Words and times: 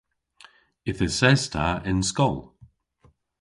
Yth 0.89 1.03
eses 1.07 1.41
ta 1.53 1.67
y'n 1.89 2.01
skol. 2.09 2.37